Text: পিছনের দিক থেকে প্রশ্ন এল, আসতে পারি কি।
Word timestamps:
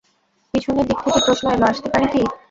পিছনের 0.53 0.85
দিক 0.89 0.99
থেকে 1.03 1.19
প্রশ্ন 1.25 1.45
এল, 1.51 1.63
আসতে 1.69 1.87
পারি 1.93 2.07
কি। 2.13 2.21